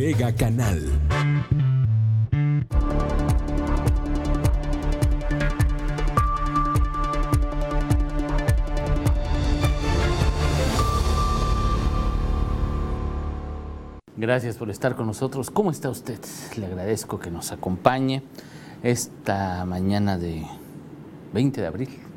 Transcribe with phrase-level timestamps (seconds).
[0.00, 0.80] Mega Canal.
[14.16, 15.50] Gracias por estar con nosotros.
[15.50, 16.18] ¿Cómo está usted?
[16.56, 18.22] Le agradezco que nos acompañe
[18.82, 20.46] esta mañana de
[21.34, 22.09] 20 de abril.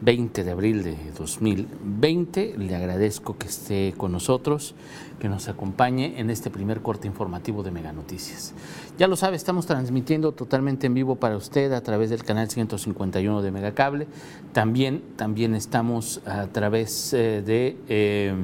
[0.00, 2.54] 20 de abril de 2020.
[2.58, 4.74] Le agradezco que esté con nosotros,
[5.20, 8.54] que nos acompañe en este primer corte informativo de Mega Noticias.
[8.98, 13.42] Ya lo sabe, estamos transmitiendo totalmente en vivo para usted a través del canal 151
[13.42, 14.06] de Megacable.
[14.52, 18.34] También, también estamos a través eh, de eh,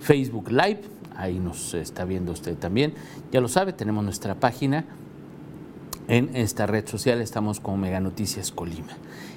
[0.00, 2.94] Facebook Live ahí nos está viendo usted también.
[3.32, 4.84] Ya lo sabe, tenemos nuestra página
[6.08, 8.92] en esta red social, estamos como Mega Noticias Colima.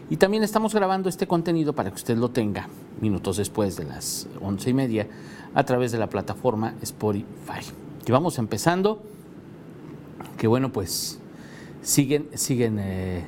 [0.09, 2.70] Y también estamos grabando este contenido para que usted lo tenga
[3.02, 5.07] minutos después de las once y media
[5.53, 7.59] a través de la plataforma Spotify.
[8.05, 9.01] Y vamos empezando,
[10.38, 11.20] que bueno, pues
[11.82, 13.26] siguen, siguen, eh,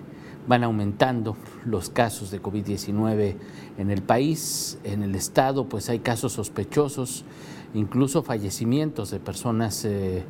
[0.47, 3.35] van aumentando los casos de COVID-19
[3.77, 7.25] en el país, en el estado, pues hay casos sospechosos
[7.73, 10.23] incluso fallecimientos de personas eh,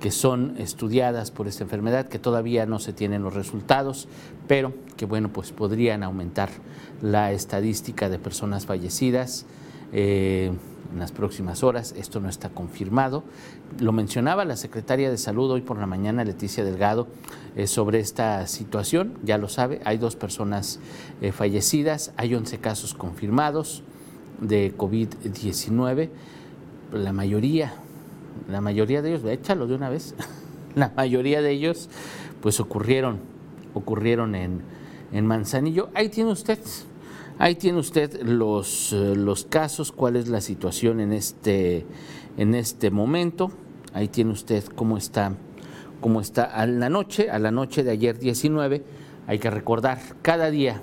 [0.00, 4.08] que son estudiadas por esta enfermedad, que todavía no se tienen los resultados,
[4.48, 6.50] pero que bueno, pues podrían aumentar
[7.00, 9.46] la estadística de personas fallecidas.
[9.94, 10.52] Eh,
[10.90, 11.94] en las próximas horas.
[11.96, 13.24] Esto no está confirmado.
[13.78, 17.08] Lo mencionaba la secretaria de Salud hoy por la mañana, Leticia Delgado,
[17.56, 19.18] eh, sobre esta situación.
[19.22, 20.80] Ya lo sabe, hay dos personas
[21.32, 23.82] fallecidas, hay 11 casos confirmados
[24.42, 26.10] de COVID-19
[26.92, 27.74] la mayoría,
[28.48, 30.14] la mayoría de ellos, échalo de una vez,
[30.74, 31.88] la mayoría de ellos
[32.40, 33.18] pues ocurrieron,
[33.74, 34.62] ocurrieron en,
[35.12, 35.90] en Manzanillo.
[35.94, 36.58] Ahí tiene usted,
[37.38, 41.86] ahí tiene usted los, eh, los casos, cuál es la situación en este,
[42.36, 43.52] en este momento.
[43.94, 45.34] Ahí tiene usted cómo está,
[46.00, 48.82] cómo está a la noche, a la noche de ayer 19.
[49.26, 50.82] Hay que recordar, cada día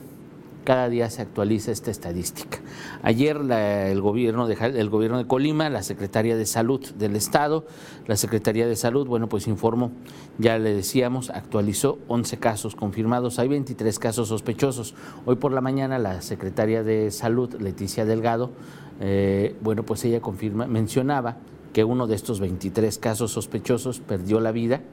[0.69, 2.59] cada día se actualiza esta estadística.
[3.01, 7.65] Ayer el, gobierno de, el gobierno de Colima, la Secretaría de Salud del Estado,
[8.05, 9.91] la Secretaría de Salud, bueno, pues informó,
[10.37, 14.93] ya le decíamos, actualizó 11 casos confirmados, hay 23 casos sospechosos.
[15.25, 18.51] Hoy por la mañana la Secretaría de Salud, Leticia Delgado,
[19.01, 21.37] eh, bueno, pues ella confirma, mencionaba
[21.73, 24.83] que uno de estos 23 casos sospechosos perdió la vida,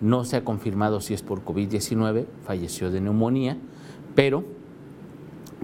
[0.00, 3.58] no se ha confirmado si es por COVID-19, falleció de neumonía,
[4.16, 4.58] pero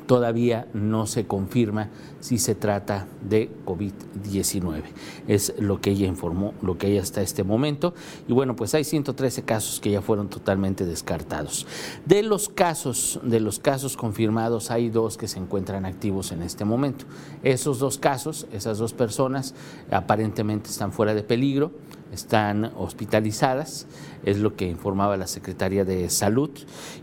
[0.06, 1.90] todavía no se confirma
[2.20, 4.82] si se trata de COVID-19.
[5.28, 7.94] Es lo que ella informó, lo que ella hasta este momento.
[8.26, 11.66] Y bueno, pues hay 113 casos que ya fueron totalmente descartados.
[12.04, 16.64] De los casos, de los casos confirmados, hay dos que se encuentran activos en este
[16.64, 17.04] momento.
[17.42, 19.54] Esos dos casos, esas dos personas,
[19.90, 21.72] aparentemente están fuera de peligro,
[22.12, 23.86] están hospitalizadas,
[24.24, 26.50] es lo que informaba la Secretaría de Salud.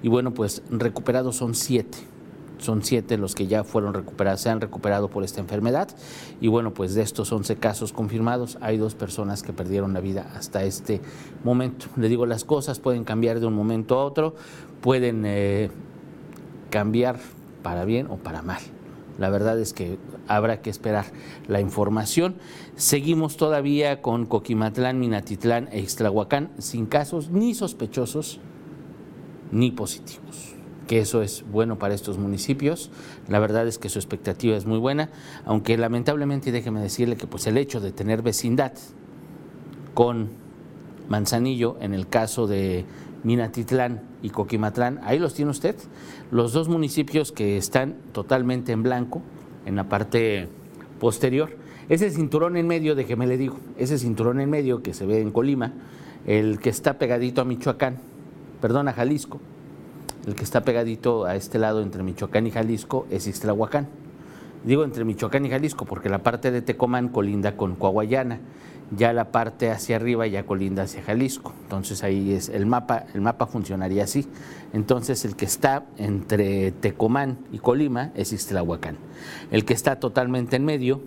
[0.02, 2.12] Y bueno, pues recuperados son siete
[2.63, 5.90] son siete los que ya fueron recuperados, se han recuperado por esta enfermedad.
[6.41, 10.31] Y bueno, pues de estos 11 casos confirmados, hay dos personas que perdieron la vida
[10.35, 11.02] hasta este
[11.44, 11.88] momento.
[11.97, 14.35] Le digo, las cosas pueden cambiar de un momento a otro,
[14.81, 15.69] pueden eh,
[16.69, 17.19] cambiar
[17.62, 18.62] para bien o para mal.
[19.19, 21.06] La verdad es que habrá que esperar
[21.47, 22.35] la información.
[22.75, 28.40] Seguimos todavía con Coquimatlán, Minatitlán e Ixtlahuacán sin casos ni sospechosos
[29.52, 30.53] ni positivos
[30.88, 32.91] que eso es bueno para estos municipios.
[33.27, 35.09] La verdad es que su expectativa es muy buena,
[35.45, 38.73] aunque lamentablemente déjeme decirle que pues el hecho de tener vecindad
[39.93, 40.29] con
[41.07, 42.85] Manzanillo en el caso de
[43.23, 45.75] Minatitlán y Coquimatlán, ahí los tiene usted,
[46.31, 49.22] los dos municipios que están totalmente en blanco
[49.66, 50.49] en la parte
[50.99, 51.57] posterior.
[51.89, 55.31] Ese cinturón en medio, déjeme le digo, ese cinturón en medio que se ve en
[55.31, 55.73] Colima,
[56.25, 57.97] el que está pegadito a Michoacán,
[58.61, 59.39] perdón, a Jalisco,
[60.25, 63.88] el que está pegadito a este lado entre Michoacán y Jalisco es Ixtlahuacán.
[64.63, 68.39] Digo entre Michoacán y Jalisco porque la parte de Tecomán colinda con Coahuayana,
[68.95, 71.53] ya la parte hacia arriba ya colinda hacia Jalisco.
[71.64, 74.28] Entonces ahí es el mapa, el mapa funcionaría así.
[74.72, 78.97] Entonces el que está entre Tecomán y Colima es Ixtlahuacán.
[79.52, 81.02] El que está totalmente en medio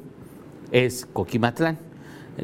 [0.73, 1.79] es Coquimatlán.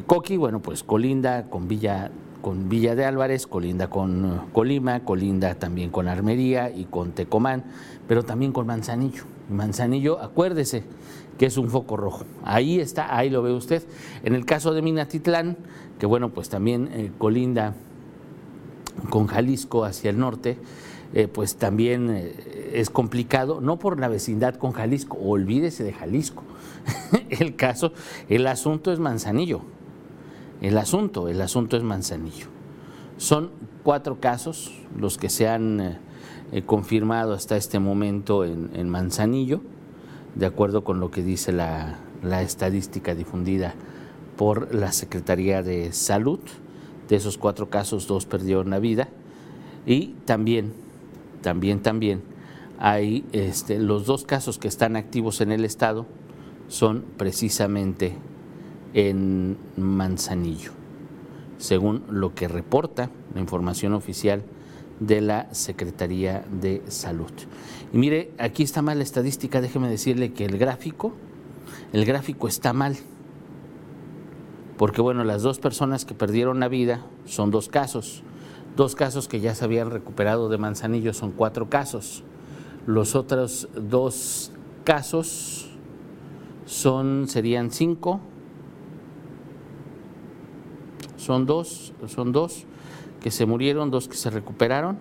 [0.07, 2.09] Coqui, bueno, pues colinda con Villa
[2.43, 7.63] con Villa de Álvarez, colinda con eh, Colima, colinda también con Armería y con Tecomán,
[8.05, 9.23] pero también con Manzanillo.
[9.49, 10.83] Manzanillo, acuérdese
[11.37, 12.25] que es un foco rojo.
[12.43, 13.81] Ahí está, ahí lo ve usted.
[14.23, 15.55] En el caso de Minatitlán,
[15.97, 17.75] que bueno, pues también eh, colinda
[19.09, 20.57] con Jalisco hacia el norte,
[21.13, 22.33] eh, pues también
[22.73, 26.43] es complicado, no por la vecindad con Jalisco, olvídese de Jalisco.
[27.29, 27.93] el caso,
[28.27, 29.61] el asunto es Manzanillo
[30.63, 31.27] el asunto.
[31.27, 32.47] El asunto es Manzanillo.
[33.17, 33.51] Son
[33.83, 35.97] cuatro casos los que se han eh,
[36.51, 39.61] eh, confirmado hasta este momento en, Manzanillo,
[40.35, 41.99] de acuerdo con lo que dice la,
[42.41, 43.75] estadística difundida
[44.37, 46.39] por la Secretaría de Salud.
[47.09, 49.09] De esos cuatro casos, dos perdieron la vida.
[49.85, 50.73] Y también,
[51.41, 52.23] también, también
[52.79, 56.05] hay este, los dos casos que están activos en el Estado
[56.69, 58.15] son precisamente
[58.93, 60.71] en Manzanillo,
[61.57, 64.43] según lo que reporta la información oficial
[64.99, 67.31] de la Secretaría de Salud.
[67.91, 71.13] Y mire, aquí está mal la estadística, déjeme decirle que el gráfico,
[71.91, 72.97] el gráfico está mal,
[74.77, 78.23] porque bueno, las dos personas que perdieron la vida son dos casos,
[78.75, 82.23] dos casos que ya se habían recuperado de Manzanillo son cuatro casos,
[82.85, 84.51] los otros dos
[84.83, 85.69] casos
[86.65, 88.19] son, serían cinco,
[91.23, 92.65] son dos, son dos
[93.21, 94.97] que se murieron, dos que se recuperaron,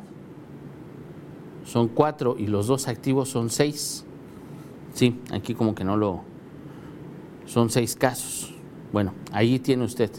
[1.64, 4.04] son cuatro y los dos activos son seis.
[4.94, 6.20] Sí, aquí como que no lo...
[7.46, 8.54] Son seis casos.
[8.92, 10.10] Bueno, ahí tiene usted.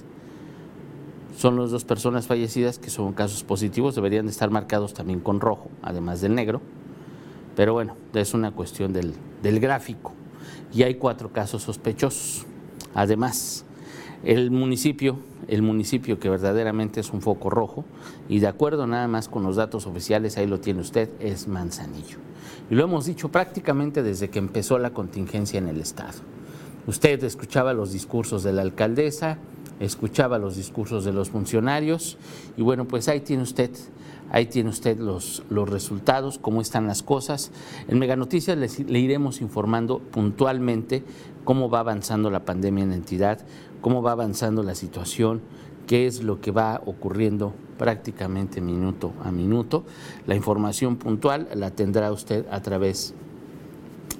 [1.37, 5.39] Son las dos personas fallecidas que son casos positivos, deberían de estar marcados también con
[5.39, 6.61] rojo, además del negro.
[7.55, 10.13] Pero bueno, es una cuestión del, del gráfico.
[10.73, 12.45] Y hay cuatro casos sospechosos.
[12.95, 13.65] Además,
[14.23, 15.17] el municipio,
[15.47, 17.85] el municipio que verdaderamente es un foco rojo,
[18.29, 22.17] y de acuerdo nada más con los datos oficiales, ahí lo tiene usted, es Manzanillo.
[22.69, 26.19] Y lo hemos dicho prácticamente desde que empezó la contingencia en el Estado.
[26.87, 29.37] Usted escuchaba los discursos de la alcaldesa,
[29.79, 32.17] escuchaba los discursos de los funcionarios,
[32.57, 33.71] y bueno, pues ahí tiene usted
[34.33, 37.51] Ahí tiene usted los, los resultados, cómo están las cosas.
[37.87, 41.03] En Mega Noticias le iremos informando puntualmente
[41.43, 43.45] cómo va avanzando la pandemia en la entidad,
[43.83, 45.41] cómo va avanzando la situación,
[45.87, 49.83] qué es lo que va ocurriendo prácticamente minuto a minuto.
[50.25, 53.13] La información puntual la tendrá usted a través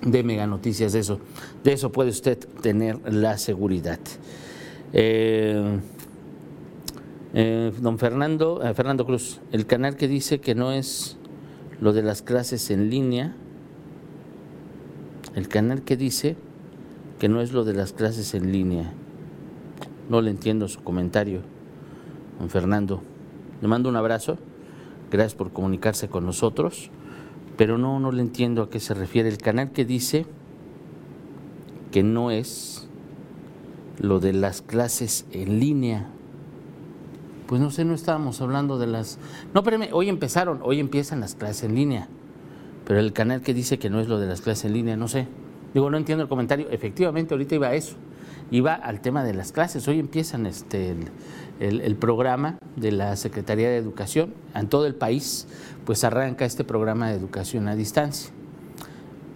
[0.05, 0.91] de Mega Noticias.
[0.91, 1.19] De eso,
[1.63, 3.99] de eso puede usted tener la seguridad.
[4.91, 5.79] Eh,
[7.33, 11.15] eh, don Fernando, eh, Fernando Cruz, el canal que dice que no es
[11.79, 13.33] lo de las clases en línea,
[15.35, 16.35] el canal que dice
[17.17, 18.93] que no es lo de las clases en línea.
[20.09, 21.41] No le entiendo su comentario,
[22.39, 23.01] don Fernando.
[23.61, 24.37] Le mando un abrazo,
[25.09, 26.89] gracias por comunicarse con nosotros,
[27.55, 29.29] pero no, no le entiendo a qué se refiere.
[29.29, 30.25] El canal que dice
[31.91, 32.89] que no es
[33.99, 36.09] lo de las clases en línea.
[37.47, 39.19] Pues no sé, no estábamos hablando de las...
[39.53, 42.07] No, espérame, hoy empezaron, hoy empiezan las clases en línea,
[42.85, 45.07] pero el canal que dice que no es lo de las clases en línea, no
[45.07, 45.27] sé.
[45.73, 46.69] Digo, no entiendo el comentario.
[46.69, 47.95] Efectivamente, ahorita iba a eso
[48.53, 49.87] iba al tema de las clases.
[49.87, 50.95] Hoy empiezan este,
[51.59, 54.35] el, programa de la Secretaría de Educación.
[54.53, 55.47] En todo el país,
[55.85, 58.31] pues arranca este programa de educación a distancia.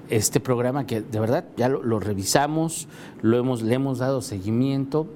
[0.10, 2.88] Este programa que de verdad ya lo, revisamos,
[3.24, 5.08] lo hemos, le hemos dado seguimiento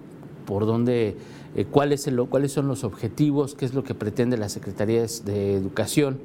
[0.48, 1.16] por dónde,
[1.56, 6.20] eh, cuáles son los objetivos, qué es lo que pretende la Secretaría de Educación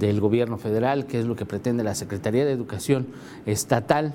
[0.00, 3.06] del Gobierno Federal, qué es lo que pretende la Secretaría de Educación
[3.46, 4.14] Estatal,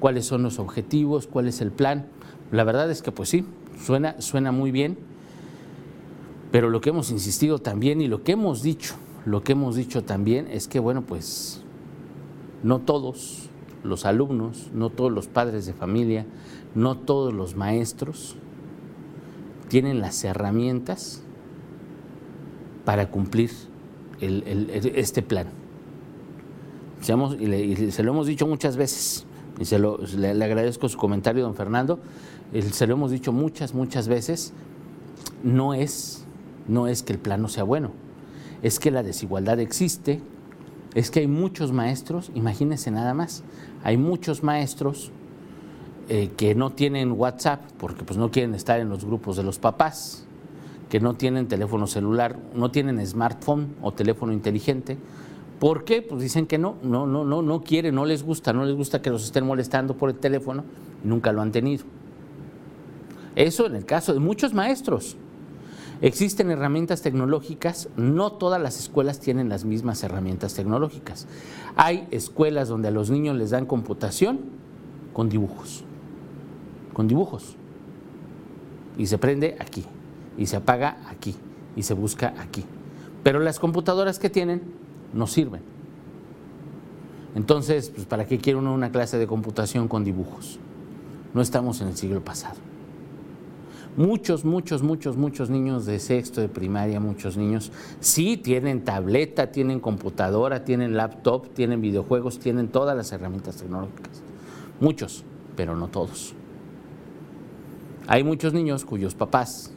[0.00, 2.06] cuáles son los objetivos, cuál es el plan.
[2.54, 3.44] La verdad es que pues sí,
[3.84, 4.96] suena, suena muy bien,
[6.52, 8.94] pero lo que hemos insistido también y lo que hemos dicho,
[9.26, 11.62] lo que hemos dicho también es que bueno, pues
[12.62, 13.48] no todos
[13.82, 16.26] los alumnos, no todos los padres de familia,
[16.76, 18.36] no todos los maestros
[19.66, 21.24] tienen las herramientas
[22.84, 23.50] para cumplir
[24.20, 25.48] este plan.
[27.00, 29.26] y se lo hemos dicho muchas veces,
[29.58, 31.98] y se lo, le, agradezco su comentario, don Fernando,
[32.70, 34.52] se lo hemos dicho muchas, muchas veces,
[35.42, 36.24] no es,
[36.68, 37.90] no es que el plan no sea bueno,
[38.62, 40.20] es que la desigualdad existe,
[40.94, 43.42] es que hay muchos maestros, imagínense nada más,
[43.82, 45.10] hay muchos maestros
[46.08, 49.58] eh, que no tienen WhatsApp porque pues no quieren estar en los grupos de los
[49.58, 50.24] papás,
[50.88, 54.96] que no tienen teléfono celular, no tienen smartphone o teléfono inteligente.
[55.58, 56.02] ¿Por qué?
[56.02, 59.02] Pues dicen que no, no, no, no, no quieren, no les gusta, no les gusta
[59.02, 60.62] que los estén molestando por el teléfono,
[61.02, 61.84] nunca lo han tenido.
[63.36, 65.16] Eso en el caso de muchos maestros.
[66.00, 71.26] Existen herramientas tecnológicas, no todas las escuelas tienen las mismas herramientas tecnológicas.
[71.76, 74.40] Hay escuelas donde a los niños les dan computación
[75.12, 75.84] con dibujos,
[76.92, 77.56] con dibujos.
[78.98, 79.84] Y se prende aquí,
[80.36, 81.34] y se apaga aquí,
[81.74, 82.64] y se busca aquí.
[83.22, 84.62] Pero las computadoras que tienen
[85.12, 85.62] no sirven.
[87.34, 90.58] Entonces, pues, ¿para qué quiere uno una clase de computación con dibujos?
[91.32, 92.73] No estamos en el siglo pasado.
[93.96, 97.70] Muchos, muchos, muchos, muchos niños de sexto, de primaria, muchos niños,
[98.00, 104.22] sí tienen tableta, tienen computadora, tienen laptop, tienen videojuegos, tienen todas las herramientas tecnológicas.
[104.80, 105.22] Muchos,
[105.54, 106.34] pero no todos.
[108.08, 109.72] Hay muchos niños cuyos papás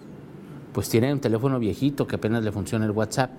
[0.74, 3.32] pues tienen un teléfono viejito que apenas le funciona el WhatsApp.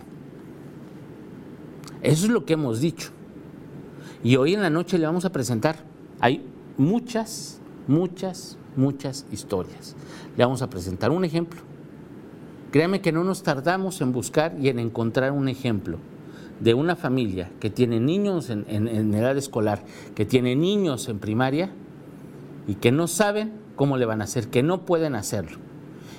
[2.02, 3.10] Eso es lo que hemos dicho.
[4.24, 5.76] Y hoy en la noche le vamos a presentar.
[6.20, 6.44] Hay
[6.76, 9.96] muchas, muchas, muchas historias.
[10.36, 11.60] Le vamos a presentar un ejemplo.
[12.70, 15.98] Créame que no nos tardamos en buscar y en encontrar un ejemplo
[16.60, 19.84] de una familia que tiene niños en, edad escolar,
[20.14, 21.70] que tiene niños en primaria
[22.66, 25.58] y que no saben cómo le van a hacer, que no pueden hacerlo.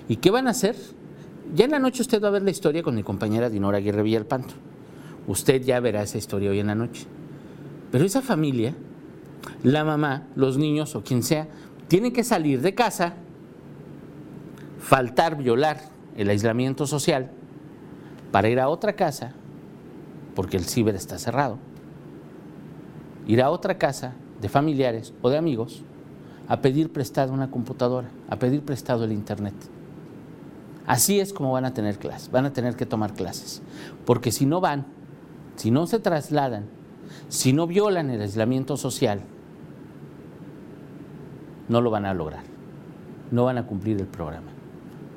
[0.08, 0.75] ¿Y qué van a hacer?
[1.53, 4.01] Ya en la noche usted va a ver la historia con mi compañera Dinora Aguirre
[4.01, 4.53] Villalpanto.
[5.27, 7.06] Usted ya verá esa historia hoy en la noche.
[7.91, 8.75] Pero esa familia,
[9.63, 11.48] la mamá, los niños o quien sea,
[11.89, 13.15] tienen que salir de casa
[14.79, 15.81] faltar, violar
[16.15, 17.29] el aislamiento social
[18.31, 19.34] para ir a otra casa,
[20.36, 21.58] porque el ciber está cerrado,
[23.27, 25.84] ir a otra casa de familiares o de amigos
[26.48, 29.55] a pedir prestado una computadora, a pedir prestado el internet.
[30.86, 33.62] Así es como van a tener clases, van a tener que tomar clases,
[34.05, 34.86] porque si no van,
[35.55, 36.65] si no se trasladan,
[37.29, 39.22] si no violan el aislamiento social,
[41.70, 42.44] no lo van a lograr,
[43.32, 44.60] no van a cumplir el programa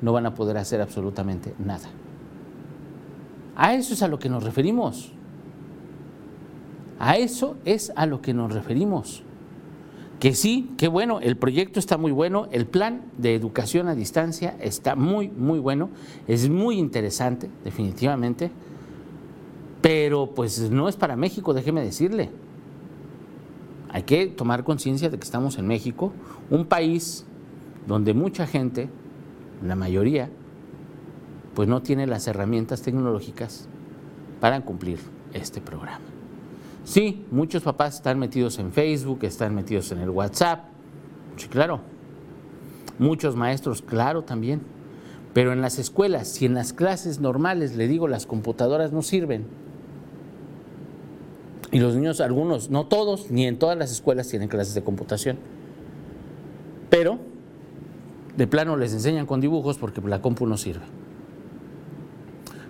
[0.03, 1.87] no van a poder hacer absolutamente nada.
[3.55, 5.13] A eso es a lo que nos referimos.
[6.99, 9.23] A eso es a lo que nos referimos.
[10.19, 14.57] Que sí, que bueno, el proyecto está muy bueno, el plan de educación a distancia
[14.59, 15.89] está muy, muy bueno,
[16.27, 18.51] es muy interesante, definitivamente,
[19.81, 22.29] pero pues no es para México, déjeme decirle.
[23.93, 26.11] Hay que tomar conciencia de que estamos en México,
[26.49, 27.25] un país
[27.87, 28.89] donde mucha gente
[29.63, 30.29] la mayoría,
[31.53, 33.69] pues no tiene las herramientas tecnológicas
[34.41, 34.97] para cumplir
[35.33, 36.01] este programa.
[36.83, 40.65] Sí, muchos papás están metidos en Facebook, están metidos en el WhatsApp,
[41.37, 41.79] sí, claro.
[42.97, 44.61] Muchos maestros, claro, también.
[45.33, 49.45] Pero en las escuelas, si en las clases normales, le digo, las computadoras no sirven,
[51.73, 55.39] y los niños, algunos, no todos, ni en todas las escuelas tienen clases de computación,
[56.91, 57.17] pero
[58.37, 60.85] de plano les enseñan con dibujos porque la compu no sirve.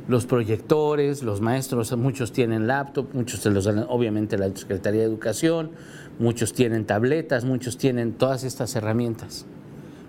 [0.07, 5.07] Los proyectores, los maestros, muchos tienen laptop, muchos se los dan obviamente la Secretaría de
[5.07, 5.71] Educación,
[6.17, 9.45] muchos tienen tabletas, muchos tienen todas estas herramientas,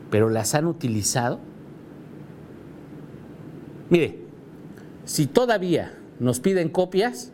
[0.09, 1.41] pero las han utilizado.
[3.91, 4.21] Mire,
[5.05, 7.33] si todavía nos piden copias,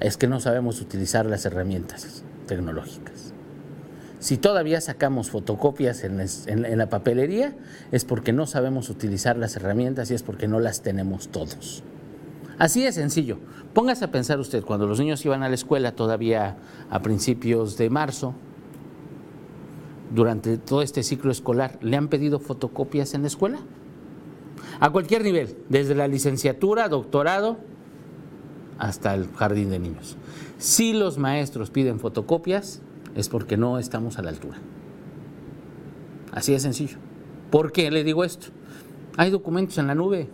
[0.00, 3.32] es que no sabemos utilizar las herramientas tecnológicas.
[4.18, 7.54] Si todavía sacamos fotocopias en, la papelería,
[7.92, 11.82] es porque no sabemos utilizar las herramientas y es porque no las tenemos todos.
[12.58, 13.38] Así de sencillo.
[13.74, 16.56] Póngase a pensar usted, cuando los niños iban a la escuela todavía
[16.90, 18.34] a principios de marzo,
[20.14, 23.58] durante todo este ciclo escolar, ¿le han pedido fotocopias en la escuela?
[24.80, 27.58] A cualquier nivel, desde la licenciatura, doctorado,
[28.78, 30.16] hasta el jardín de niños.
[30.58, 32.82] Si los maestros piden fotocopias,
[33.14, 34.58] es porque no estamos a la altura.
[36.32, 36.98] Así de sencillo.
[37.50, 38.48] ¿Por qué le digo esto?
[39.16, 40.28] Hay documentos en la nube.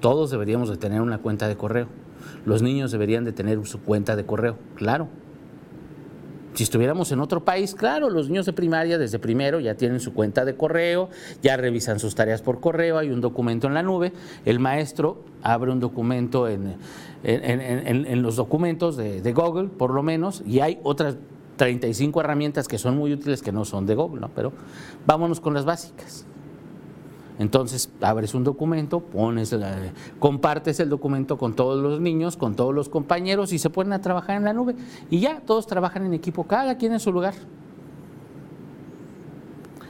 [0.00, 1.88] Todos deberíamos de tener una cuenta de correo.
[2.44, 5.08] Los niños deberían de tener su cuenta de correo, claro.
[6.56, 10.14] Si estuviéramos en otro país, claro, los niños de primaria desde primero ya tienen su
[10.14, 11.10] cuenta de correo,
[11.42, 14.14] ya revisan sus tareas por correo, hay un documento en la nube,
[14.46, 16.78] el maestro abre un documento en,
[17.24, 21.18] en, los documentos de, de, Google, por lo menos, y hay otras
[21.58, 24.30] 35 herramientas que son muy útiles que no son de Google, ¿no?
[24.34, 24.54] pero
[25.04, 26.24] vámonos con las básicas.
[27.38, 29.54] Entonces abres un documento, pones,
[30.18, 34.00] compartes el documento con todos los niños, con todos los compañeros y se ponen a
[34.00, 34.74] trabajar en la nube.
[35.10, 37.34] Y ya todos trabajan en equipo, cada quien en su lugar.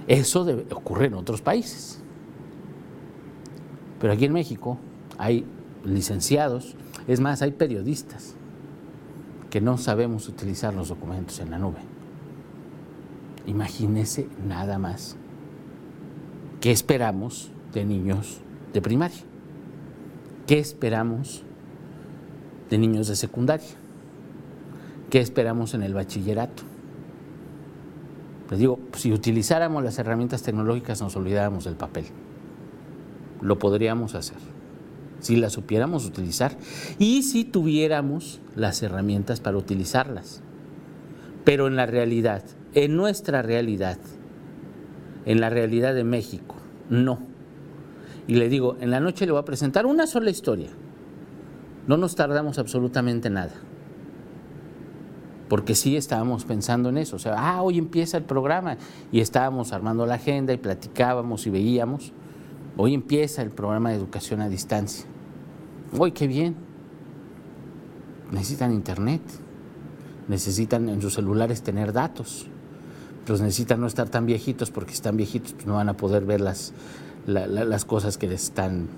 [0.09, 2.01] Eso ocurre en otros países.
[4.01, 4.79] Pero aquí en México
[5.19, 5.45] hay
[5.85, 6.77] licenciados,
[7.07, 8.35] es más, hay periodistas
[9.51, 11.79] que no sabemos utilizar los documentos en la nube.
[13.47, 15.17] Imagínese nada más.
[16.67, 18.39] ¿Qué esperamos de niños
[18.73, 19.21] de primaria?
[20.49, 21.45] ¿Qué esperamos
[22.69, 23.69] de niños de secundaria?
[25.09, 26.65] ¿Qué esperamos en el bachillerato?
[28.51, 32.07] Les digo, si utilizáramos las herramientas tecnológicas nos olvidáramos del papel.
[33.41, 34.39] Lo podríamos hacer
[35.21, 36.57] si las supiéramos utilizar
[36.99, 40.43] y si tuviéramos las herramientas para utilizarlas.
[41.45, 42.43] Pero en la realidad,
[42.75, 43.99] en nuestra realidad,
[45.27, 46.56] en la realidad de México,
[46.91, 47.19] No.
[48.27, 50.69] Y le digo, en la noche le voy a presentar una sola historia.
[51.87, 53.53] No nos tardamos absolutamente nada.
[55.49, 57.17] Porque sí estábamos pensando en eso.
[57.17, 58.77] O sea, ah, hoy empieza el programa.
[59.13, 62.13] Y estábamos armando la agenda y platicábamos y veíamos.
[62.77, 65.07] Hoy empieza el programa de educación a distancia.
[65.97, 66.57] Hoy qué bien.
[68.33, 69.23] Necesitan internet.
[70.27, 72.49] Necesitan en sus celulares tener datos.
[73.27, 76.25] Los necesitan no estar tan viejitos porque si están viejitos pues no van a poder
[76.25, 76.73] ver las,
[77.27, 78.89] las cosas que les están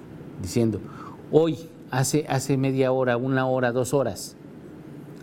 [0.42, 0.80] diciendo.
[1.32, 1.56] Hoy,
[1.90, 4.36] hace, hace media hora, una hora, dos horas,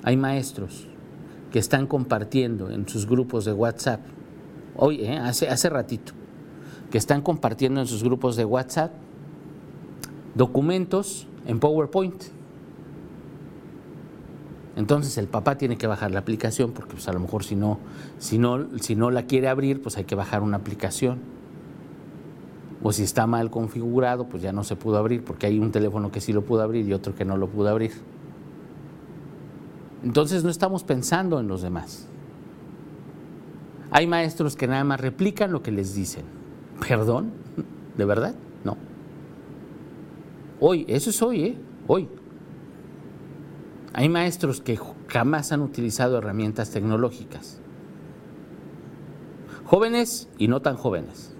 [0.03, 0.87] hay maestros
[1.51, 4.01] que están compartiendo en sus grupos de WhatsApp,
[4.75, 5.17] hoy, ¿eh?
[5.17, 6.13] hace, hace ratito,
[6.91, 8.91] que están compartiendo en sus grupos de WhatsApp
[10.35, 12.23] documentos en PowerPoint.
[14.75, 17.79] Entonces el papá tiene que bajar la aplicación porque pues, a lo mejor si no,
[18.17, 21.19] si, no, si no la quiere abrir, pues hay que bajar una aplicación.
[22.83, 26.11] O si está mal configurado, pues ya no se pudo abrir porque hay un teléfono
[26.11, 27.93] que sí lo pudo abrir y otro que no lo pudo abrir.
[30.03, 32.07] Entonces no estamos pensando en los demás.
[33.91, 36.25] Hay maestros que nada más replican lo que les dicen.
[36.87, 37.31] ¿Perdón?
[37.97, 38.35] ¿De verdad?
[38.63, 38.77] No.
[40.59, 41.57] Hoy, eso es hoy, ¿eh?
[41.87, 42.09] Hoy.
[43.97, 47.61] Hay maestros que jamás han utilizado herramientas tecnológicas.
[49.63, 51.33] Jóvenes y no tan jóvenes.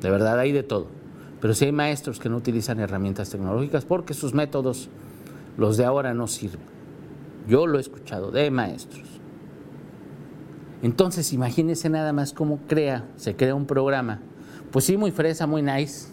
[0.00, 0.88] De verdad hay de todo.
[1.40, 4.88] Pero sí hay maestros que no utilizan herramientas tecnológicas porque sus métodos,
[5.56, 6.66] los de ahora, no sirven.
[7.46, 9.20] Yo lo he escuchado de maestros.
[10.82, 14.18] Entonces, imagínense nada más cómo crea, se crea un programa.
[14.72, 16.08] Pues sí, muy fresa, muy nice.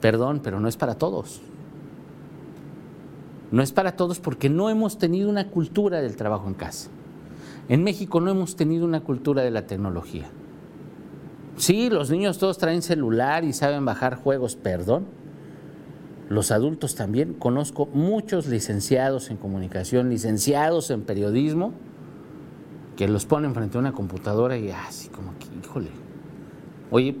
[0.00, 1.42] Perdón, pero no es para todos.
[3.52, 6.88] No es para todos porque no hemos tenido una cultura del trabajo en casa.
[7.68, 10.30] En México no hemos tenido una cultura de la tecnología.
[11.58, 15.04] Sí, los niños todos traen celular y saben bajar juegos, perdón.
[16.30, 17.34] Los adultos también.
[17.34, 21.74] Conozco muchos licenciados en comunicación, licenciados en periodismo,
[22.96, 25.90] que los ponen frente a una computadora y así como que, híjole,
[26.90, 27.16] oye,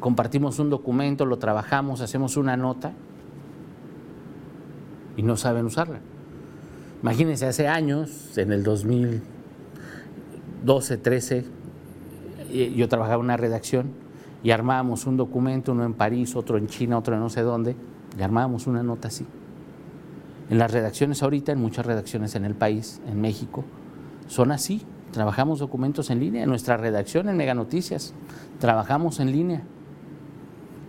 [0.00, 2.94] compartimos un documento, lo trabajamos, hacemos una nota
[5.18, 6.00] y no saben usarla.
[7.02, 11.44] Imagínense, hace años, en el 2012, 13,
[12.74, 13.90] yo trabajaba en una redacción
[14.42, 17.74] y armábamos un documento, uno en París, otro en China, otro en no sé dónde,
[18.16, 19.26] y armábamos una nota así.
[20.50, 23.64] En las redacciones ahorita, en muchas redacciones en el país, en México,
[24.28, 24.86] son así.
[25.10, 26.44] Trabajamos documentos en línea.
[26.44, 28.14] En nuestra redacción, en Mega Noticias,
[28.60, 29.62] trabajamos en línea.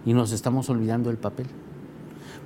[0.05, 1.47] Y nos estamos olvidando del papel.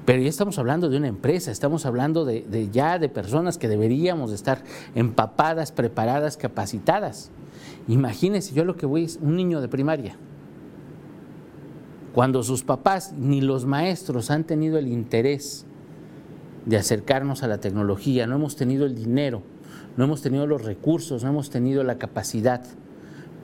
[0.06, 4.32] Pero ya estamos hablando de una empresa, estamos hablando de, ya de personas que deberíamos
[4.32, 4.64] estar
[4.96, 7.32] empapadas, preparadas, capacitadas.
[7.88, 10.18] Imagínense, yo lo que voy es un niño de primaria.
[12.14, 15.66] Cuando sus papás ni los maestros han tenido el interés
[16.66, 19.42] de acercarnos a la tecnología, no hemos tenido el dinero,
[19.96, 22.62] no hemos tenido los recursos, no hemos tenido la capacidad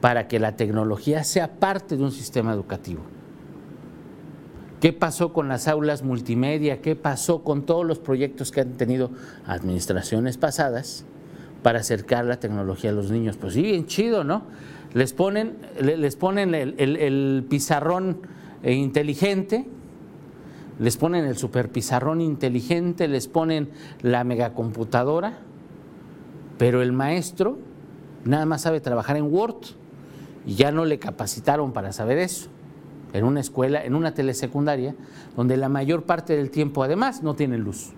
[0.02, 3.02] para que la tecnología sea parte de un sistema educativo.
[4.80, 6.82] ¿Qué pasó con las aulas multimedia?
[6.82, 9.12] ¿Qué pasó con todos los proyectos que han tenido
[9.46, 11.04] administraciones pasadas
[11.64, 13.36] para acercar la tecnología a los niños?
[13.36, 14.44] Pues sí, bien chido, ¿no?
[14.94, 18.22] Les ponen, les ponen el, pizarrón
[18.64, 19.68] eh, inteligente,
[20.80, 23.70] les ponen el super pizarrón inteligente, les ponen
[24.02, 25.40] la megacomputadora,
[26.58, 27.60] pero el maestro
[28.24, 29.58] nada más sabe trabajar en Word
[30.46, 32.50] y ya no le capacitaron para saber eso
[33.14, 34.96] en una escuela, en una telesecundaria,
[35.36, 37.92] donde la mayor parte del tiempo además no tiene luz.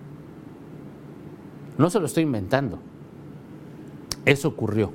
[1.78, 2.78] No se lo estoy inventando.
[4.24, 4.92] Eso ocurrió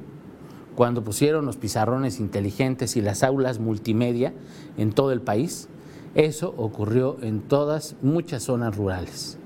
[0.76, 4.34] cuando pusieron los pizarrones inteligentes y las aulas multimedia
[4.78, 5.70] en todo el país.
[6.16, 9.38] Eso ocurrió en todas, muchas zonas rurales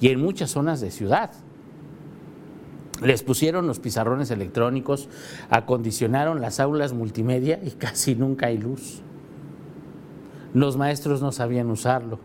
[0.00, 1.30] y en muchas zonas de ciudad.
[3.02, 5.08] Les pusieron los pizarrones electrónicos,
[5.50, 9.02] acondicionaron las aulas multimedia y casi nunca hay luz
[10.54, 12.18] los maestros no sabían usarlo.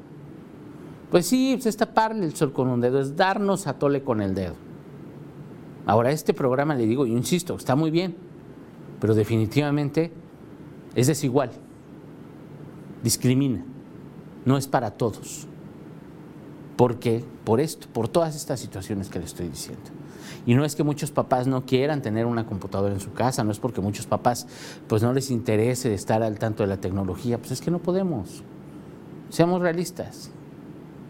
[1.12, 4.22] Pues sí, pues es taparle el sol con un dedo, es darnos a tole con
[4.22, 4.54] el dedo.
[5.86, 8.16] Ahora, este programa, le digo, yo insisto, está muy bien,
[9.02, 10.12] pero definitivamente
[10.94, 11.50] es desigual,
[13.04, 13.66] discrimina,
[14.46, 15.48] no es para todos.
[16.78, 17.26] ¿Por qué?
[17.44, 19.90] Por esto, por todas estas situaciones que le estoy diciendo.
[20.46, 23.52] Y no es que muchos papás no quieran tener una computadora en su casa, no
[23.52, 24.48] es porque muchos papás
[24.88, 28.44] pues no les interese estar al tanto de la tecnología, pues es que no podemos.
[29.30, 30.32] Seamos realistas.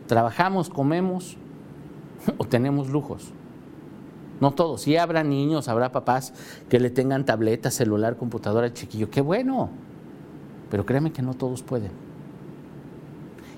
[0.07, 1.37] Trabajamos, comemos
[2.37, 3.31] o tenemos lujos.
[4.39, 4.81] No todos.
[4.81, 6.33] Sí habrá niños, habrá papás
[6.69, 9.09] que le tengan tableta, celular, computadora, chiquillo.
[9.09, 9.69] Qué bueno.
[10.69, 11.91] pero créeme que no todos pueden.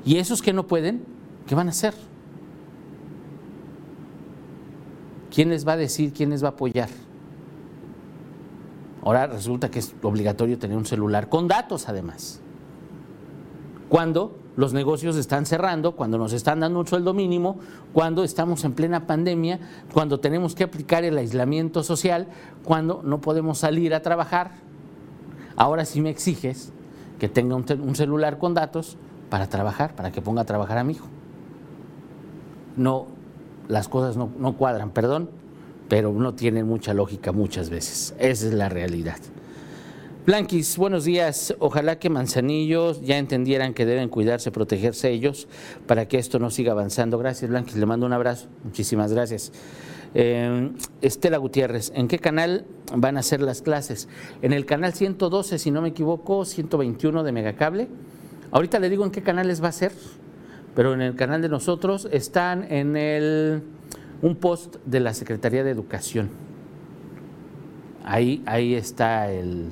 [0.06, 1.04] Y esos que no pueden,
[1.46, 1.94] ¿qué van a hacer?
[5.34, 6.90] ¿Quién les va a decir, quién les va a apoyar?
[9.04, 12.40] Ahora resulta que es obligatorio tener un celular con datos además.
[13.90, 17.60] Cuando los negocios están cerrando, cuando nos están dando un sueldo mínimo,
[17.94, 19.60] cuando estamos en plena pandemia,
[19.94, 22.28] cuando tenemos que aplicar el aislamiento social,
[22.64, 24.52] cuando no podemos salir a trabajar.
[25.56, 26.74] Ahora sí me exiges
[27.20, 28.98] que tenga un, celular con datos
[29.30, 31.08] para trabajar, para que ponga a trabajar a mi hijo.
[32.76, 33.08] No,
[33.72, 35.30] las cosas no, no cuadran, perdón,
[35.88, 38.14] pero no tienen mucha lógica muchas veces.
[38.20, 39.18] Esa es la realidad.
[40.26, 41.56] Blanquis, buenos días.
[41.60, 45.48] Ojalá que Manzanillos ya entendieran que deben cuidarse, protegerse ellos
[45.88, 47.18] para que esto no siga avanzando.
[47.18, 47.78] Gracias, Blanquis.
[47.78, 48.50] Le mando un abrazo.
[48.66, 49.54] Muchísimas gracias.
[50.14, 54.10] Eh, Estela Gutiérrez, ¿en qué canal van a ser las clases?
[54.42, 57.88] En el canal 112, si no me equivoco, 121 de Megacable.
[58.52, 59.94] Ahorita le digo en qué canales va a ser,
[60.76, 63.64] pero en el canal de nosotros están en el
[64.22, 66.30] un post de la Secretaría de Educación.
[68.04, 69.72] Ahí, ahí está el,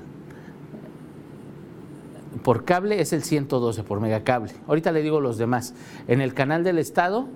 [2.43, 4.53] por cable es el 112, por megacable.
[4.67, 5.73] Ahorita le digo los demás.
[6.07, 7.27] En el canal del Estado,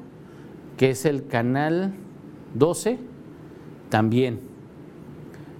[0.77, 1.93] que es el canal
[2.55, 2.99] 12,
[3.89, 4.39] también.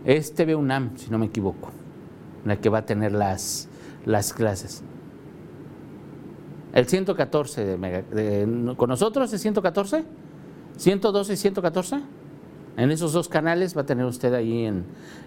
[0.06, 1.70] Es TV UNAM, si no me equivoco,
[2.46, 3.70] la que va a tener las,
[4.06, 4.84] las clases.
[6.74, 10.04] El 114 de, con nosotros es 114,
[10.78, 12.02] 112 y 114.
[12.76, 14.86] En esos dos canales va a tener usted ahí en,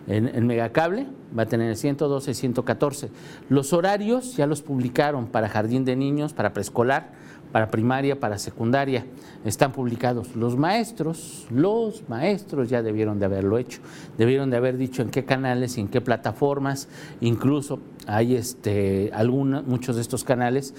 [0.09, 1.07] en, Megacable,
[1.37, 3.11] va a tener 112 y 114.
[3.49, 7.13] Los horarios ya los publicaron para jardín de niños, para preescolar,
[7.53, 9.07] para primaria, para secundaria.
[9.45, 10.35] Están publicados.
[10.35, 13.81] Los maestros, los maestros ya debieron de haberlo hecho.
[14.19, 16.89] Debieron de haber dicho en qué canales y en qué plataformas.
[17.21, 17.79] Incluso
[18.09, 20.75] hay este, algunos, muchos de estos canales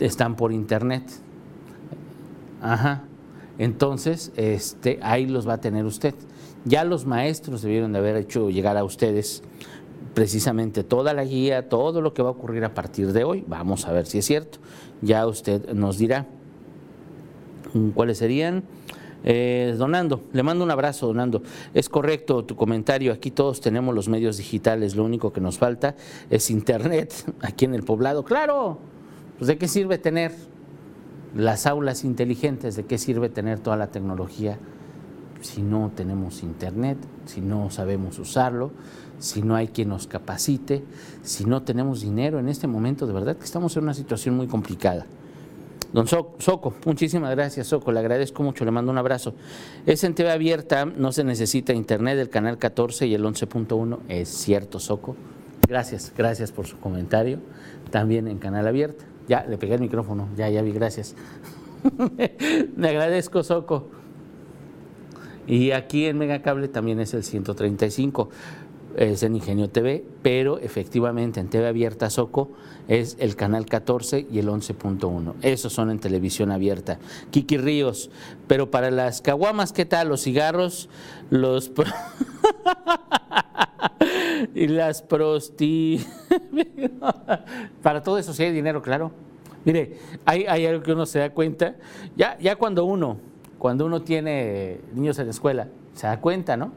[0.00, 1.04] están por internet.
[2.60, 3.04] Ajá.
[3.58, 6.14] Entonces, este, ahí los va a tener usted.
[6.64, 9.42] Ya los maestros debieron de haber hecho llegar a ustedes
[10.14, 13.44] precisamente toda la guía, todo lo que va a ocurrir a partir de hoy.
[13.46, 14.58] Vamos a ver si es cierto.
[15.02, 16.26] Ya usted nos dirá
[17.94, 18.64] cuáles serían.
[19.26, 21.42] Eh, donando, le mando un abrazo, Donando.
[21.72, 25.96] Es correcto tu comentario, aquí todos tenemos los medios digitales, lo único que nos falta
[26.28, 28.22] es Internet aquí en el poblado.
[28.22, 28.78] Claro,
[29.38, 30.32] pues ¿de qué sirve tener
[31.34, 34.58] las aulas inteligentes, ¿de qué sirve tener toda la tecnología
[35.40, 38.70] si no tenemos internet, si no sabemos usarlo,
[39.18, 40.84] si no hay quien nos capacite,
[41.22, 43.06] si no tenemos dinero en este momento?
[43.06, 45.06] De verdad que estamos en una situación muy complicada.
[45.92, 49.34] Don Soco, muchísimas gracias, Soco, le agradezco mucho, le mando un abrazo.
[49.86, 54.28] Es en TV abierta, no se necesita internet, el canal 14 y el 11.1, es
[54.28, 55.14] cierto, Soco.
[55.68, 57.38] Gracias, gracias por su comentario,
[57.90, 59.04] también en canal abierta.
[59.28, 61.14] Ya, le pegué el micrófono, ya, ya vi, gracias.
[62.76, 63.88] Me agradezco, Soco.
[65.46, 68.30] Y aquí en Megacable también es el 135,
[68.96, 72.50] es en Ingenio TV, pero efectivamente en TV Abierta Soco
[72.88, 75.34] es el canal 14 y el 11.1.
[75.42, 76.98] Esos son en televisión abierta.
[77.30, 78.10] Kiki Ríos,
[78.46, 80.08] pero para las caguamas, ¿qué tal?
[80.08, 80.88] Los cigarros,
[81.30, 81.70] los...
[84.54, 86.04] y las prosti.
[87.82, 89.12] Para todo eso sí hay dinero, claro.
[89.64, 91.76] Mire, hay, hay, algo que uno se da cuenta.
[92.16, 93.18] Ya, ya cuando uno,
[93.58, 96.72] cuando uno tiene niños en la escuela, se da cuenta, ¿no?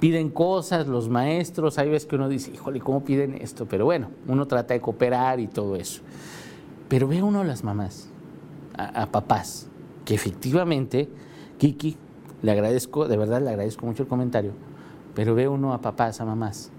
[0.00, 3.66] Piden cosas, los maestros, hay veces que uno dice, híjole, ¿cómo piden esto?
[3.66, 6.02] Pero bueno, uno trata de cooperar y todo eso.
[6.88, 8.08] Pero ve uno a las mamás,
[8.76, 9.68] a, a papás,
[10.04, 11.08] que efectivamente,
[11.58, 11.96] Kiki,
[12.42, 14.52] le agradezco, de verdad le agradezco mucho el comentario,
[15.14, 16.70] pero ve uno a papás, a mamás,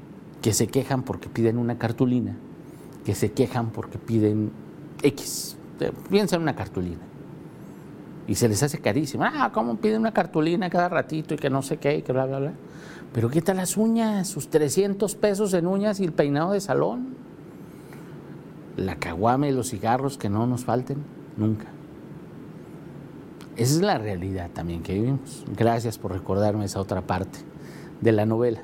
[0.46, 2.36] que se quejan porque piden una cartulina,
[3.04, 4.52] que se quejan porque piden
[5.02, 7.02] X, eh, piensa en una cartulina.
[8.28, 9.24] Y se les hace carísimo.
[9.26, 12.28] Ah, ¿cómo piden una cartulina cada ratito y que no sé qué y que bla,
[12.28, 12.54] bla, bla?
[13.12, 14.28] Pero ¿qué tal las uñas?
[14.28, 17.16] Sus 300 pesos en uñas y el peinado de salón.
[18.78, 20.98] La caguame y los cigarros que no nos falten
[21.38, 21.66] nunca.
[23.56, 25.44] Esa es la realidad también que vivimos.
[25.58, 27.40] Gracias por recordarme esa otra parte
[28.00, 28.62] de la novela.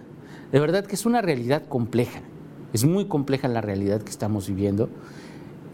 [0.52, 2.22] De verdad que es una realidad compleja,
[2.74, 4.90] es muy compleja la realidad que estamos viviendo.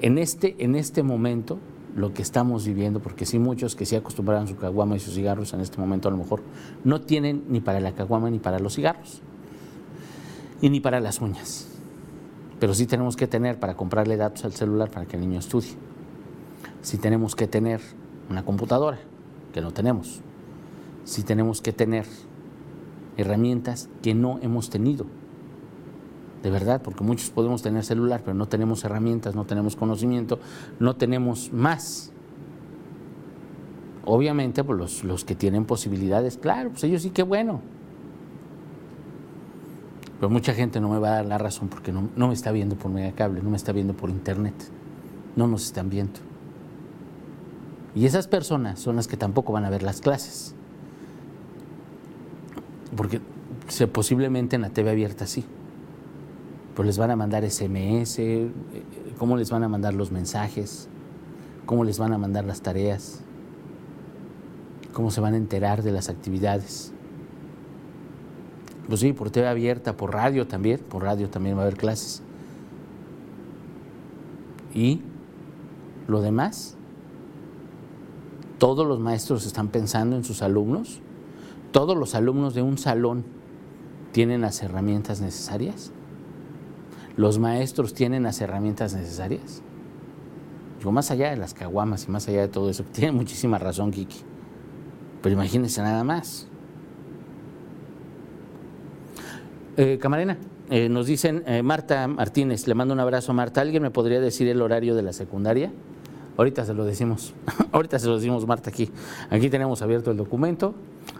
[0.01, 1.59] En este, en este momento,
[1.95, 5.53] lo que estamos viviendo, porque sí muchos que se acostumbraron su caguama y sus cigarros
[5.53, 6.43] en este momento a lo mejor
[6.83, 9.21] no tienen ni para la caguama ni para los cigarros,
[10.61, 11.67] y ni para las uñas.
[12.59, 15.73] Pero sí tenemos que tener para comprarle datos al celular para que el niño estudie.
[16.81, 17.81] Sí tenemos que tener
[18.29, 18.99] una computadora,
[19.53, 20.21] que no tenemos.
[21.03, 22.05] Sí tenemos que tener
[23.17, 25.05] herramientas que no hemos tenido.
[26.43, 30.39] de verdad, porque muchos podemos tener celular, pero no tenemos herramientas, no tenemos conocimiento,
[30.79, 32.13] no tenemos más.
[34.05, 37.59] Obviamente, pues los, los que tienen posibilidades, claro, pues ellos sí que bueno.
[40.19, 42.51] Pero mucha gente no me va a dar la razón porque no, no me está
[42.51, 44.55] viendo por cable, no me está viendo por internet,
[45.35, 46.19] no nos están viendo.
[47.93, 50.55] Y esas personas son las que tampoco van a ver las clases.
[52.97, 53.21] Porque
[53.93, 55.45] posiblemente en la TV abierta sí.
[56.75, 58.49] Pues les van a mandar SMS, eh,
[59.17, 60.89] cómo les van a mandar los mensajes,
[61.65, 63.21] cómo les van a mandar las tareas,
[64.93, 66.91] cómo se van a enterar de las actividades.
[68.87, 72.21] Pues sí, por TV abierta, por radio también, por radio también va a haber clases.
[74.73, 75.01] Y
[76.07, 76.77] lo demás,
[78.59, 81.01] todos los maestros están pensando en sus alumnos,
[81.71, 83.25] todos los alumnos de un salón
[84.11, 85.91] tienen las herramientas necesarias,
[87.15, 89.61] los maestros tienen las herramientas necesarias.
[90.77, 93.91] Digo, más allá de las caguamas y más allá de todo eso, tiene muchísima razón
[93.91, 94.19] Kiki,
[95.21, 96.47] pero imagínense nada más.
[99.77, 100.37] Eh, Camarena,
[100.69, 103.61] eh, nos dicen, eh, Marta Martínez, le mando un abrazo a Marta.
[103.61, 105.71] ¿Alguien me podría decir el horario de la secundaria?
[106.35, 107.33] Ahorita se lo decimos,
[107.71, 108.89] ahorita se lo decimos Marta aquí.
[109.29, 110.75] Aquí tenemos abierto el documento,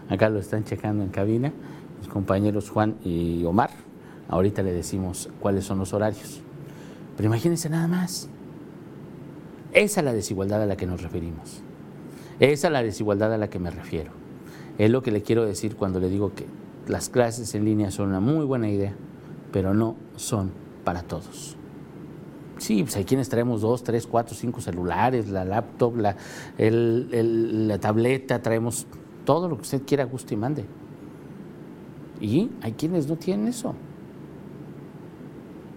[0.08, 1.52] acá lo están checando en cabina
[1.98, 3.70] mis compañeros Juan y Omar.
[4.28, 6.40] Ahorita le decimos cuáles son los horarios.
[7.16, 8.28] Pero imagínense nada más.
[9.72, 11.62] Esa es la desigualdad a la que nos referimos.
[12.40, 14.12] Esa es la desigualdad a la que me refiero.
[14.78, 16.46] Es lo que le quiero decir cuando le digo que
[16.86, 18.94] las clases en línea son una muy buena idea,
[19.52, 20.52] pero no son
[20.84, 21.56] para todos.
[22.58, 26.16] Sí, pues hay quienes traemos dos, tres, cuatro, cinco celulares, la laptop, la,
[26.58, 28.86] la tableta, traemos
[29.28, 30.64] todo lo que usted quiera, guste y mande.
[32.18, 33.74] Y hay quienes no tienen eso.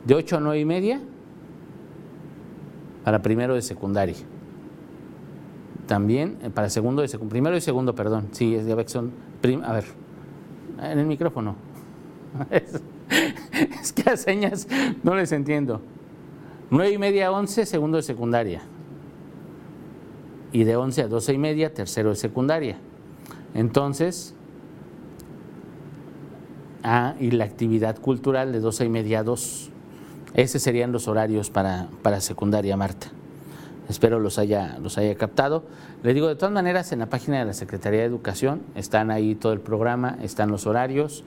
[0.06, 1.02] De 8 a 9 y media
[3.04, 4.16] para primero de secundaria.
[5.86, 7.30] También eh, para segundo de secundaria.
[7.30, 8.30] Primero y segundo, perdón.
[8.32, 9.12] Sí, es de son.
[9.66, 9.84] a ver,
[10.82, 11.58] en el micrófono.
[13.82, 14.66] Es, que a señas
[15.04, 15.82] no les entiendo.
[16.70, 18.62] 9 y media a 11, segundo de secundaria.
[20.54, 22.78] Y de 11 a 12 y media, tercero de secundaria.
[23.54, 24.34] Entonces,
[26.84, 29.70] ah, y la actividad cultural de 12 y media a 2.
[30.34, 33.12] Esos serían los horarios para, para secundaria, Marta.
[33.90, 35.64] Espero los haya, los haya captado.
[36.04, 39.36] Le digo, de todas maneras, en la página de la Secretaría de Educación están ahí
[39.36, 41.24] todo el programa, están los horarios,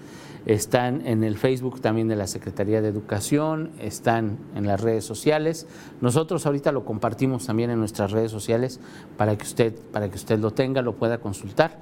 [0.47, 5.67] están en el Facebook también de la Secretaría de Educación, están en las redes sociales.
[6.01, 8.81] Nosotros ahorita lo compartimos también en nuestras redes sociales
[9.17, 11.79] para que usted, para que usted lo tenga, lo pueda consultar.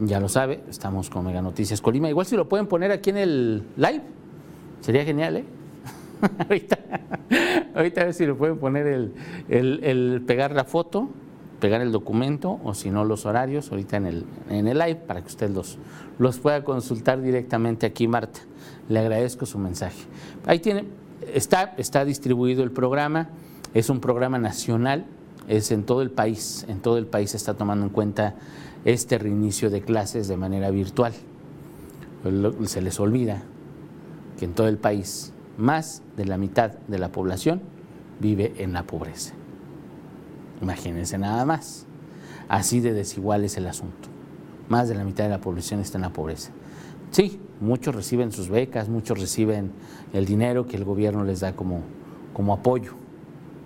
[0.00, 2.08] Ya lo sabe, estamos con Mega Noticias Colima.
[2.10, 4.02] Igual si lo pueden poner aquí en el live,
[4.80, 5.44] sería genial, ¿eh?
[6.38, 6.78] ahorita,
[7.74, 9.12] ahorita a ver si le pueden poner el,
[9.48, 11.08] el, pegar la foto,
[11.60, 15.20] pegar el documento o si no los horarios ahorita en el, en el live para
[15.20, 15.78] que usted los,
[16.18, 18.40] los pueda consultar directamente aquí, Marta.
[18.88, 20.04] Le agradezco su mensaje.
[20.46, 20.84] Ahí tiene,
[21.32, 23.28] está, está distribuido el programa,
[23.74, 25.06] es un programa nacional,
[25.48, 28.34] es en todo el país, en todo el país se está tomando en cuenta
[28.84, 31.12] este reinicio de clases de manera virtual.
[32.64, 33.42] Se les olvida
[34.38, 37.62] que en todo el país más de la mitad de la población
[38.20, 39.34] vive en la pobreza.
[40.62, 41.86] Imagínense nada más.
[42.48, 44.08] Así de desigual es el asunto.
[44.68, 46.52] Más de la mitad de la población está en la pobreza.
[47.10, 49.72] Sí, muchos reciben sus becas, muchos reciben
[50.12, 51.80] el dinero que el gobierno les da como,
[52.32, 52.92] como apoyo.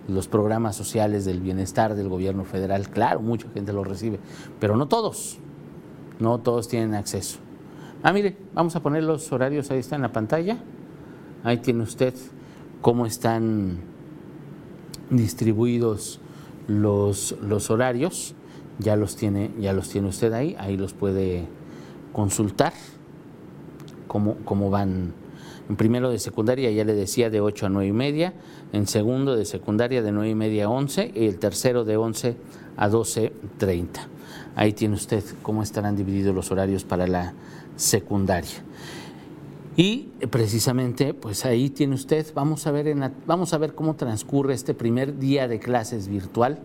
[0.08, 4.18] Los programas sociales del bienestar del gobierno federal, claro, mucha gente lo recibe,
[4.58, 5.38] pero no todos.
[6.18, 7.38] No todos tienen acceso.
[8.02, 10.58] Ah, mire, vamos a poner los horarios, ahí está en la pantalla.
[11.42, 12.14] Ahí tiene usted
[12.80, 13.78] cómo están
[15.10, 16.20] distribuidos
[16.68, 18.34] los, los horarios.
[18.78, 21.46] Ya los, tiene, ya los tiene usted ahí, ahí los puede
[22.12, 22.72] consultar
[24.06, 25.12] cómo, cómo van.
[25.68, 28.32] En primero de secundaria ya le decía de 8 a 9 y media,
[28.72, 32.36] en segundo de secundaria de 9 y media a 11 y el tercero de 11
[32.76, 33.86] a 12.30.
[34.56, 37.34] Ahí tiene usted cómo estarán divididos los horarios para la
[37.76, 38.64] secundaria.
[39.80, 44.52] Y precisamente, pues ahí tiene usted, vamos a ver, en vamos a ver cómo transcurre
[44.52, 46.58] este primer día de clases virtual.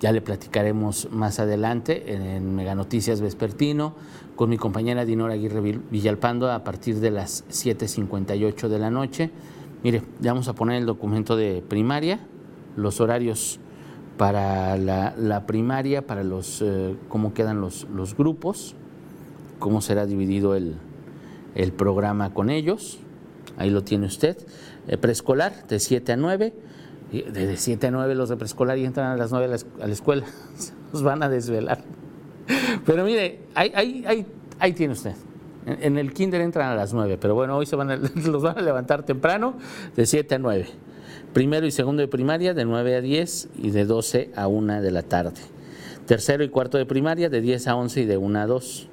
[0.00, 3.94] Ya le platicaremos más adelante en Mega Noticias Vespertino
[4.34, 9.30] con mi compañera Dinora Aguirre Villalpando a partir de las 7.58 de la noche.
[9.84, 12.18] Mire, ya vamos a poner el documento de primaria,
[12.74, 13.60] los horarios
[14.18, 18.74] para la, primaria, para los eh, cómo quedan los grupos,
[19.60, 20.74] cómo será dividido el,
[21.54, 22.98] el programa con ellos.
[23.56, 24.36] ahí lo tiene usted.
[24.88, 26.52] Eh, preescolar de 7 a 9.
[27.12, 30.24] De 7 a 9 los de preescolar y entran a las 9 a la, escuela.
[30.92, 31.82] Nos van a desvelar.
[32.86, 34.26] Pero mire, ahí, ahí,
[34.58, 35.14] ahí, tiene usted.
[35.66, 37.88] En, el kinder entran a las 9, pero bueno, hoy se van
[38.26, 39.54] los van a levantar temprano
[39.94, 40.66] de 7 a 9.
[41.32, 44.90] Primero y segundo de primaria de 9 a 10 y de 12 a 1 de
[44.90, 45.40] la tarde.
[46.06, 48.88] Tercero y cuarto de primaria de 10 a 11 y de 1 a 2.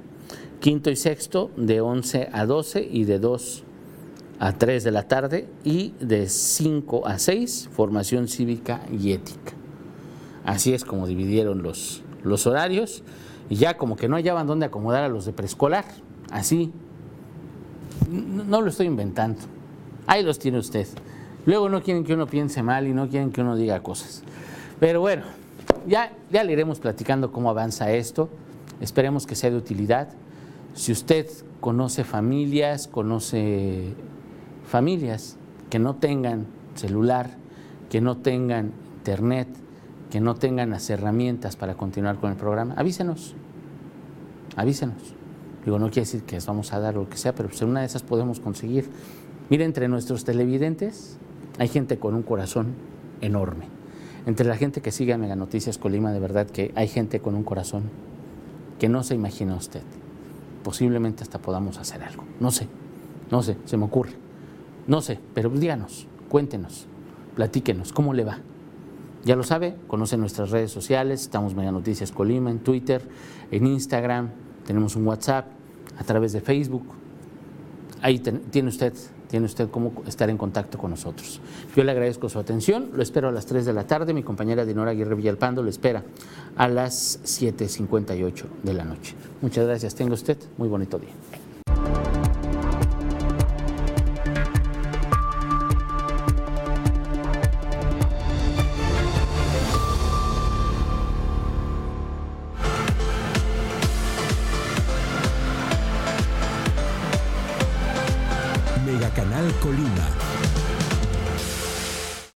[0.59, 3.63] Quinto y sexto de 11 a 12 y de 2
[4.39, 5.47] a 3 de la tarde.
[5.63, 9.53] Y de 5 a 6 formación cívica y ética.
[10.45, 13.03] Así es como dividieron los, los horarios.
[13.49, 15.85] Y ya como que no hallaban dónde acomodar a los de preescolar.
[16.31, 16.71] Así.
[18.09, 19.39] No, lo estoy inventando.
[20.07, 20.87] Ahí los tiene usted.
[21.45, 24.23] Luego no quieren que uno piense mal y no quieren que uno diga cosas.
[24.79, 25.23] Pero bueno,
[25.87, 28.29] ya, ya le iremos platicando cómo avanza esto.
[28.81, 30.09] Esperemos que sea de utilidad.
[30.73, 31.27] Si usted
[31.59, 33.93] conoce familias, conoce
[34.65, 35.37] familias
[35.69, 37.31] que no tengan celular,
[37.89, 39.47] que no tengan internet,
[40.09, 43.35] que no tengan las herramientas para continuar con el programa, avísenos.
[44.55, 45.15] Avísenos.
[45.65, 47.69] Digo, no quiere decir que les vamos a dar lo que sea, pero pues en
[47.69, 48.89] una de esas podemos conseguir.
[49.49, 51.17] Mire, entre nuestros televidentes
[51.57, 52.73] hay gente con un corazón
[53.21, 53.65] enorme.
[54.25, 57.35] Entre la gente que sigue a Mega Noticias Colima, de verdad que hay gente con
[57.35, 57.83] un corazón
[58.79, 59.81] que no se imagina usted.
[60.63, 62.23] Posiblemente hasta podamos hacer algo.
[62.39, 62.67] No sé,
[63.31, 64.13] no sé, se me ocurre.
[64.87, 66.87] No sé, pero díganos, cuéntenos,
[67.35, 68.39] platíquenos, ¿cómo le va?
[69.25, 73.01] Ya lo sabe, conoce nuestras redes sociales, estamos Mega Noticias Colima en Twitter,
[73.51, 74.29] en Instagram,
[74.65, 75.45] tenemos un WhatsApp,
[75.97, 76.85] a través de Facebook.
[78.01, 78.93] Ahí tiene usted
[79.29, 81.39] tiene usted cómo estar en contacto con nosotros.
[81.75, 84.65] Yo le agradezco su atención, lo espero a las 3 de la tarde, mi compañera
[84.65, 86.03] Dinora Aguirre Villalpando lo espera
[86.55, 89.15] a las 7.58 de la noche.
[89.41, 91.13] Muchas gracias, tenga usted muy bonito día.